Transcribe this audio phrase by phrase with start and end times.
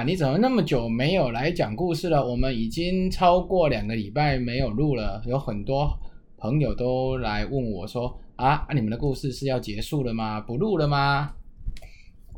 [0.00, 2.26] 呀，你怎么那么久没有来讲故事了？
[2.26, 5.90] 我们已经超过两个礼拜没有录了，有很多
[6.38, 10.40] 朋友都来问我说：“啊，你们的故事是要结束了吗？
[10.40, 11.32] 不录了吗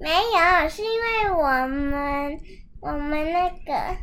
[0.01, 2.37] 没有，是因为我们
[2.81, 3.97] 我们那个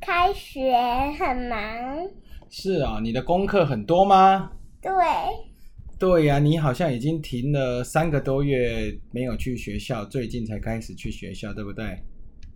[0.00, 0.72] 开学
[1.18, 2.08] 很忙。？”
[2.48, 4.52] 是啊，你的功课很多吗？
[4.80, 4.92] 对，
[5.98, 11.98] 对呀、你好像已经停了三个多月没有去学校，最近才开始去学校，对不对？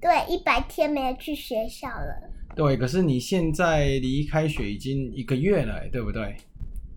[0.01, 2.31] 对，一百天没有去学校了。
[2.55, 6.37] 对，可是你现在离开学已经一个月了，对不对？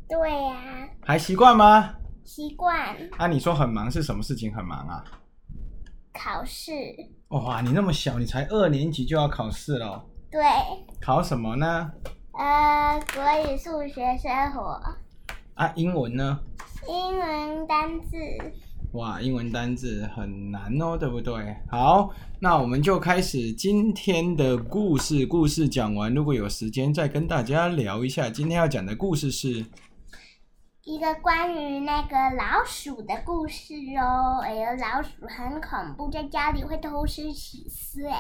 [0.08, 1.96] 对呀、还习惯吗？
[2.24, 5.04] 习惯啊，你说很忙是什么事情很忙啊？
[6.14, 6.72] 考试。
[7.30, 10.42] 哇，你那么小，你才二年级就要考试了，对，
[11.02, 11.92] 考什么呢？
[12.34, 14.82] 呃，国语、数学、生活、
[15.56, 16.40] 啊，英文呢？
[16.90, 18.18] 英文单字。
[18.94, 21.56] 哇，英文单字很难哦，对不对？
[21.70, 22.10] 好，
[22.40, 25.24] 那我们就开始今天的故事。
[25.28, 28.28] 故事讲完，如果有时间再跟大家聊一下。
[28.28, 29.64] 今天要讲的故事是，
[30.84, 34.40] 一个关于那个老鼠的故事哦。
[34.42, 38.18] 哎呦，老鼠很恐怖，在家里会偷吃起司哎。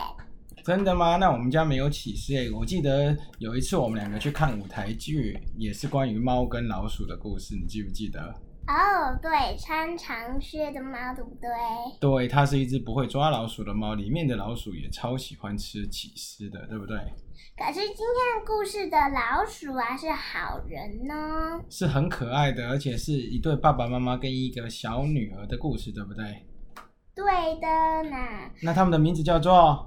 [0.63, 1.15] 真的吗？
[1.15, 2.51] 那我们家没有起司诶。
[2.51, 8.35] 我记得有一次我们两个去看舞台剧，也是关于猫跟老鼠的故事，你记不记得？
[8.69, 11.49] 哦，对，穿长靴的猫，对不对？
[11.99, 16.95] 对，它是一只不会抓老鼠的猫，里面的老鼠也超喜欢吃起司的，对不对？
[17.57, 21.59] 可是今天的故事的老鼠啊是好人呢。
[21.67, 26.45] 是很可爱的，而且是一对爸爸妈妈跟一个小女儿的故事，对不对？
[27.15, 27.25] 对
[27.59, 28.17] 的呢，
[28.61, 29.85] 那他们的名字叫做……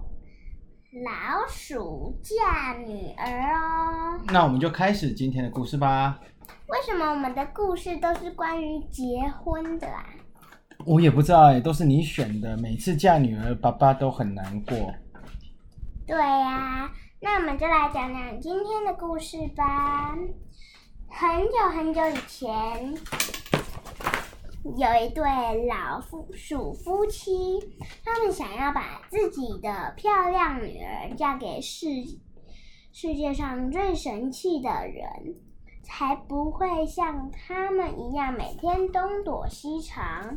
[1.07, 4.21] 老鼠嫁女儿哦。
[4.27, 6.21] 那我们就开始今天的故事吧。
[6.69, 10.05] 为什么我们的故事都是关于结婚的啊？
[10.85, 14.77] 我也不知道哎，都是你选的，每次嫁女儿，爸爸都很难过。
[16.07, 16.91] 对呀、
[17.21, 20.17] 那我们就来讲讲今天的故事吧。
[21.09, 22.95] 很久很久以前，
[24.65, 25.23] 有一对
[25.69, 27.61] 老夫鼠夫妻，
[28.05, 31.87] 他们想要把自己的漂亮女儿嫁给世
[32.93, 35.37] 世界上最神气的人，
[35.83, 40.37] 才不会像他们一样每天东躲西藏。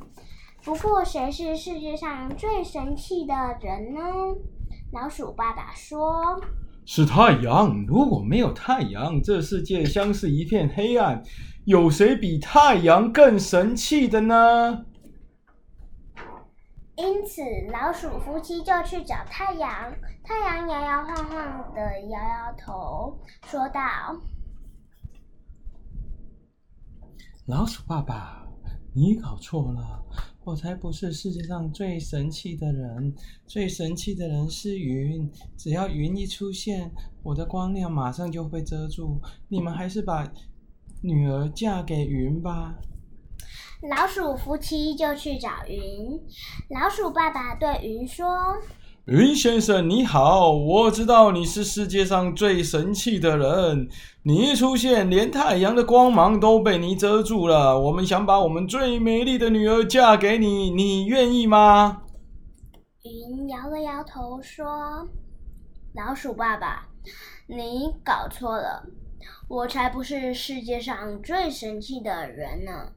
[0.64, 4.02] 不过，谁是世界上最神气的人呢？
[4.92, 6.40] 老鼠爸爸说
[6.86, 7.86] 是太阳。
[7.88, 11.22] 如果没有太阳，这世界将是一片黑暗。
[11.66, 14.86] 有谁比太阳更神气的呢
[16.96, 17.42] ？：“因此，
[17.72, 19.70] 老鼠夫妻就去找太阳。
[20.24, 23.18] 太阳摇摇晃晃的摇摇头，
[23.48, 23.82] 说道
[27.48, 28.44] 老鼠爸爸，
[28.92, 30.04] 你搞错了，
[30.44, 33.14] 我才不是世界上最神气的人。
[33.46, 36.92] 最神气的人是云，只要云一出现，
[37.22, 39.22] 我的光亮马上就被遮住。
[39.48, 40.28] 你们还是把
[41.02, 42.80] 女儿嫁给云吧。
[43.96, 46.20] ：“老鼠夫妻就去找云。”
[46.82, 48.28] 老鼠爸爸对云说
[49.06, 53.88] 云先生你好，我知道你是世界上最神气的人。
[54.24, 57.80] 你一出现，连太阳的光芒都被你遮住了。
[57.80, 62.02] 我们想把我们最美丽的女儿嫁给你，你愿意吗
[63.06, 65.08] ？：“云摇了摇头说
[65.94, 66.88] ：‘老鼠爸爸，
[67.46, 68.88] 你搞错了，
[69.48, 72.92] 我才不是世界上最神气的人呢。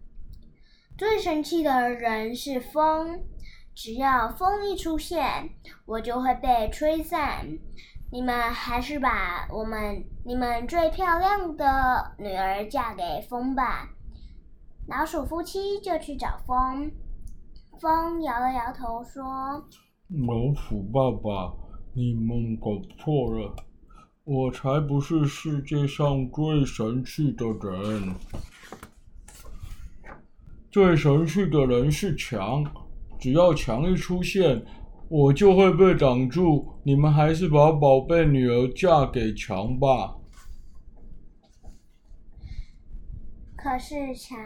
[0.97, 3.21] 最神气的人是风，
[3.81, 5.50] 只要风一出现，
[5.87, 7.47] 我就会被吹散。
[8.11, 13.88] 你们还是把我们你们最漂亮的女儿嫁给风吧。’
[14.88, 16.91] 老鼠夫妻就去找风，
[17.81, 19.22] 风摇了摇头说。”
[20.27, 21.55] 老鼠爸爸，
[21.94, 23.55] 你们搞错了，
[24.25, 28.12] 我才不是世界上最神气的人。
[30.69, 32.64] 最神气的人是墙，
[33.19, 34.65] 只要墙一出现，
[35.09, 36.75] 我就会被挡住。
[36.85, 40.17] 你们还是把宝贝女儿嫁给墙吧。
[43.56, 44.38] 可是强，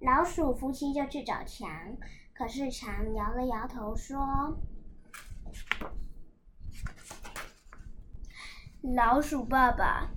[0.00, 1.68] 老鼠夫妻就去找强，
[2.32, 4.56] 可是强摇了摇头说
[8.94, 10.10] ：“老鼠爸爸，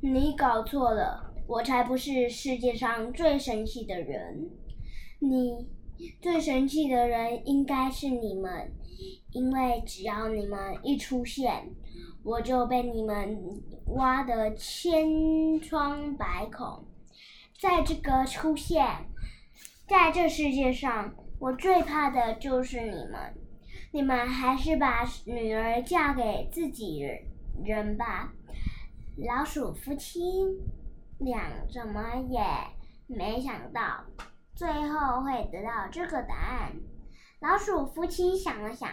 [0.00, 4.48] 你搞错了，我才不是世界上最神气的人。
[5.18, 5.68] 你
[6.20, 8.72] 最神气的人应该是你们，
[9.32, 11.70] 因为只要你们一出现，
[12.22, 13.38] 我就被你们
[13.96, 16.84] 挖得千疮百孔。
[17.60, 18.86] 在这个出现，
[19.86, 23.34] 在这世界上，我最怕的就是你们。
[23.90, 27.02] 你们还是把女儿嫁给自己
[27.64, 28.32] 人吧。
[29.16, 30.20] 老鼠夫妻
[31.18, 32.38] 俩怎么也
[33.06, 34.04] 没想到，
[34.58, 36.72] 最后会得到这个答案。
[37.40, 38.90] 老鼠夫妻想了想，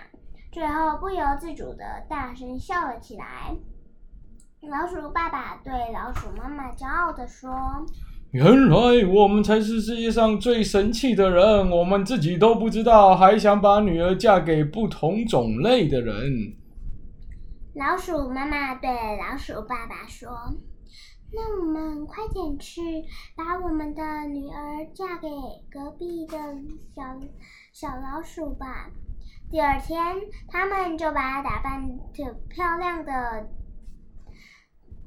[0.52, 3.56] 最后不由自主的大声笑了起来。
[4.62, 7.50] 老鼠爸爸对老鼠妈妈骄傲的说
[8.30, 16.32] ：“原来我们才是世界上最神气的人，我们自己都不知道，还想把女儿嫁给不同种类的人。”
[17.74, 18.88] 老鼠妈妈对
[19.18, 20.30] 老鼠爸爸说
[21.36, 23.04] ：“那我们快点去
[23.36, 25.28] 把我们的女儿嫁给
[25.70, 26.38] 隔壁的
[26.96, 27.20] 小
[27.74, 28.90] 小老鼠吧。”
[29.52, 30.16] 第二天，
[30.48, 33.50] 他们就把打扮的漂亮的。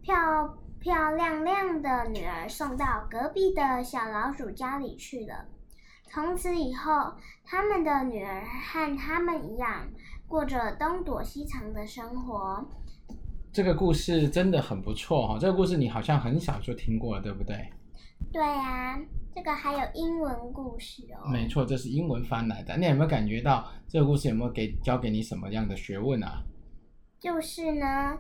[0.03, 5.47] 漂漂亮亮的女儿送到隔壁的小老鼠家里去了。
[6.11, 7.15] 从此以后，
[7.45, 9.89] 他们的女儿和他们一样，
[10.27, 12.65] 过着东躲西藏的生活。
[13.53, 15.39] 这个故事真的很不错哈！
[15.39, 17.57] 这个故事你好像很小就听过了，对不对？
[18.33, 18.99] 对啊，
[19.35, 21.29] 这个还有英文故事哦。
[21.31, 22.77] 没错，这是英文翻来的。
[22.77, 26.43] 你有没有感觉到这个故事有没有给教给你什么样的学问啊？
[27.19, 28.19] 就是呢。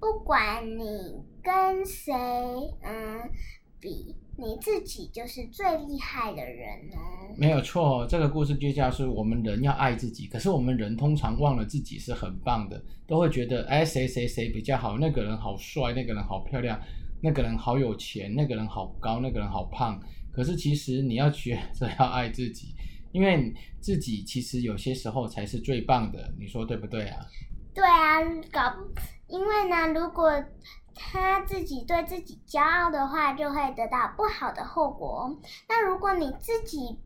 [0.00, 2.12] 不管你跟谁
[2.82, 3.30] 嗯
[3.84, 7.28] 比，你自己就是最厉害的人哦。
[7.36, 10.26] 没有错，这个故事就叫是我们人要爱自己。
[10.26, 16.80] 可是我们人通常忘了自己是很棒的，都会觉得哎谁谁谁比较好，那个人好帅，那个人好漂亮，
[17.20, 20.00] 那个人好有钱，那个人好高，那个人好胖。
[20.32, 22.74] 可是其实你要学着要爱自己，
[23.12, 26.32] 因为自己其实有些时候才是最棒的。
[26.40, 27.26] 你说对不对啊？
[27.74, 28.74] 对啊，搞。
[29.26, 30.30] 因为呢，如果
[30.94, 35.36] 他自己对自己骄傲的话，就会得到不好的后果。
[35.68, 36.98] 那如果你自己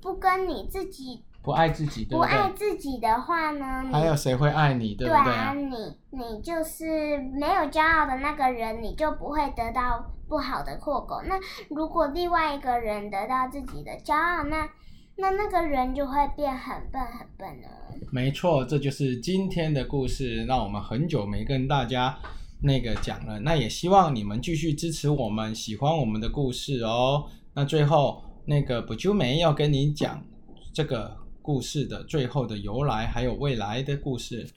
[0.00, 3.90] 不跟你自己不爱自己，不爱自己的话呢？
[3.92, 4.94] 还有谁会爱你？
[4.94, 5.24] 对不对？
[5.24, 11.22] 对啊，你你就是没有骄傲的那个人，你就不会得到不好的后果。
[11.26, 11.38] 那
[11.68, 14.68] 如果另外一个人得到自己的骄傲，那
[15.16, 17.68] 那那个人就会变很笨很笨了。
[18.10, 20.44] 没错，这就是今天的故事。
[20.48, 22.18] 那我们很久没跟大家
[22.64, 27.28] 那个讲了，那也希望你们继续支持我们，喜欢我们的故事哦。
[27.52, 30.24] 那最后，那个不就梅要跟你讲
[30.72, 34.48] 这个故事的最后的由来，还有未来的故事。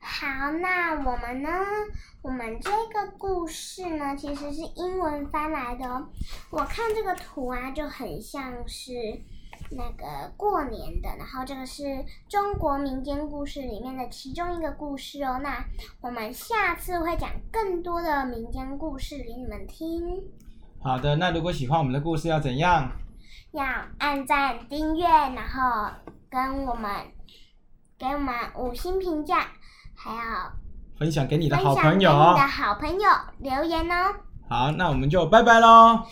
[0.00, 1.50] 好，那我们呢？
[2.22, 6.08] 我们这个故事呢，其实是英文翻来的哦。
[6.48, 8.92] 我看这个图啊，就很像是。
[9.76, 11.82] 那个过年的，然后这个是
[12.28, 15.40] 中国民间故事里面的其中一个故事哦。
[15.42, 15.64] 那
[16.00, 20.22] 我们下次会讲更多的民间故事给你们听。
[20.82, 22.90] 好的，那如果喜欢我们的故事要怎样？
[23.52, 23.64] 要
[23.98, 25.90] 按赞、订阅，然后
[26.28, 26.90] 跟我们
[27.96, 29.46] 给我们五星评价，
[29.94, 30.52] 还要
[30.98, 34.14] 分享给你的好朋友，给你的好朋友留言哦。
[34.48, 36.04] 好，那我们就拜拜喽。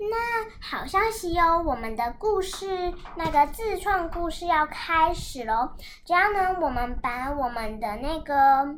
[0.00, 0.16] 那
[0.60, 5.70] 好消息哟，我们的故事那个自创故事要开始喽！
[6.04, 8.76] 只要呢，我们把我们的那个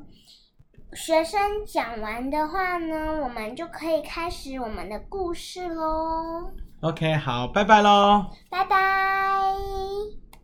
[0.94, 6.50] 学生讲完的话呢，我们就可以开始我们的故事喽。
[6.80, 8.24] OK，好，拜拜喽！
[8.48, 9.54] 拜拜。